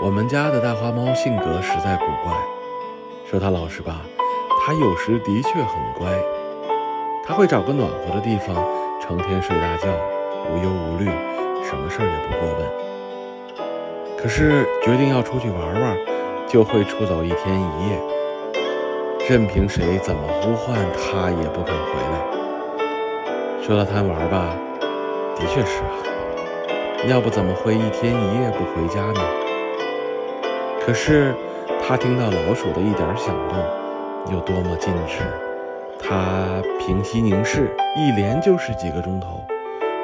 [0.00, 2.32] 我们家的大花猫性格实在古怪，
[3.28, 4.02] 说它老实吧，
[4.64, 6.08] 它有时的确很乖。
[7.26, 8.54] 它会找个暖和的地方，
[9.02, 9.88] 成天睡大觉，
[10.48, 11.06] 无忧无虑，
[11.64, 14.16] 什么事儿也不过问。
[14.16, 15.98] 可是决定要出去玩玩，
[16.46, 17.98] 就会出走一天一夜，
[19.28, 23.66] 任凭谁怎么呼唤，它也不肯回来。
[23.66, 24.54] 说到贪玩吧，
[25.34, 25.90] 的确是啊，
[27.08, 29.20] 要不怎么会一天一夜不回家呢？
[30.88, 31.34] 可是，
[31.86, 33.58] 他听到老鼠的一点响动，
[34.32, 35.18] 有多么禁止，
[35.98, 39.44] 他平息凝视，一连就是几个钟头，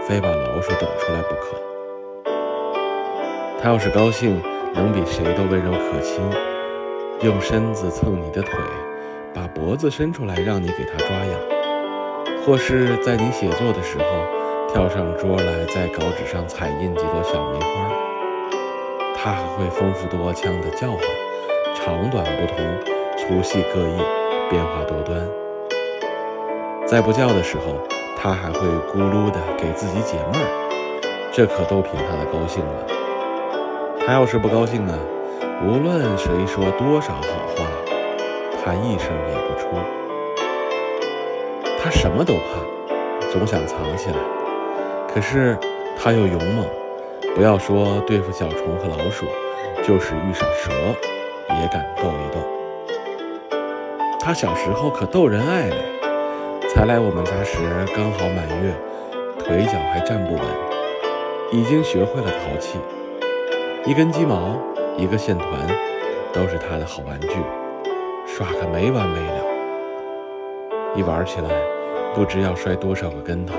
[0.07, 1.57] 非把老鼠等出来不可。
[3.63, 4.43] 他要是高兴，
[4.75, 6.23] 能比谁都温柔可亲，
[7.23, 8.51] 用身子蹭你的腿，
[9.33, 14.05] 把脖子伸出来让你给他抓痒，或是在你写作的时候，
[14.71, 18.14] 跳上桌来，在稿纸上彩印几朵小梅花。
[19.25, 21.01] 它还会丰富多腔的叫唤，
[21.75, 22.63] 长短不同，
[23.17, 23.97] 粗细各异，
[24.51, 25.19] 变化多端。
[26.87, 27.79] 在不叫的时候，
[28.21, 28.59] 它还会
[28.93, 32.87] 咕噜的给自己解闷儿，这可都凭它的高兴了。
[34.07, 34.93] 它要是不高兴呢，
[35.67, 37.23] 无论谁说多少好
[37.57, 37.65] 话，
[38.63, 39.69] 它一声也不出。
[41.83, 44.17] 它什么都怕，总想藏起来，
[45.09, 45.57] 可是
[45.99, 46.67] 它又勇猛。
[47.35, 49.27] 不要说对付小虫和老鼠，
[49.83, 50.71] 就是遇上蛇，
[51.49, 52.39] 也敢斗一斗。
[54.21, 55.77] 他小时候可逗人爱嘞，
[56.69, 57.59] 才来我们家时
[57.93, 58.73] 刚好满月，
[59.41, 60.43] 腿脚还站不稳，
[61.51, 62.79] 已经学会了淘气。
[63.85, 64.57] 一根鸡毛，
[64.97, 65.51] 一个线团，
[66.33, 67.31] 都是他的好玩具，
[68.25, 69.45] 耍个没完没了。
[70.95, 71.49] 一玩起来，
[72.15, 73.57] 不知要摔多少个跟头，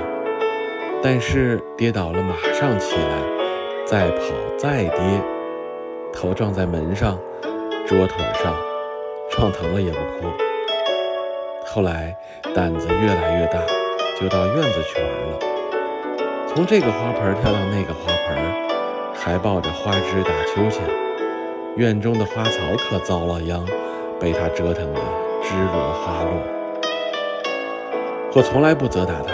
[1.02, 3.45] 但是跌倒了马上起来。
[3.86, 5.22] 再跑再跌，
[6.12, 7.16] 头撞在门上、
[7.86, 8.52] 桌腿上，
[9.30, 10.26] 撞疼了也不哭。
[11.64, 12.12] 后来
[12.52, 13.60] 胆子越来越大，
[14.20, 15.38] 就到院子去玩了。
[16.48, 18.36] 从这个花盆跳到那个花盆，
[19.14, 20.82] 还抱着花枝打秋千。
[21.76, 23.64] 院中的花草可遭了殃，
[24.18, 25.00] 被他折腾得
[25.44, 26.32] 枝落花落。
[28.34, 29.32] 我从来不责打他，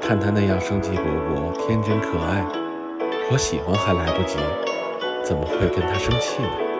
[0.00, 2.44] 看他那样生机勃勃、天真可爱。
[3.30, 4.36] 我喜欢还来不及，
[5.24, 6.73] 怎么会跟他生气呢？